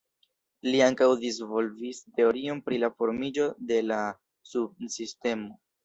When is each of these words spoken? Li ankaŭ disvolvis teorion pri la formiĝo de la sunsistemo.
Li 0.67 0.79
ankaŭ 0.85 1.09
disvolvis 1.25 2.01
teorion 2.21 2.65
pri 2.71 2.83
la 2.87 2.91
formiĝo 2.97 3.49
de 3.73 3.81
la 3.93 4.05
sunsistemo. 4.57 5.57